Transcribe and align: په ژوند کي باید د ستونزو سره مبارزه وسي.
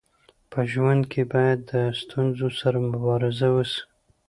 په 0.51 0.59
ژوند 0.71 1.01
کي 1.11 1.23
باید 1.33 1.59
د 1.71 1.73
ستونزو 2.01 2.47
سره 2.59 2.77
مبارزه 2.91 3.47
وسي. 3.55 3.81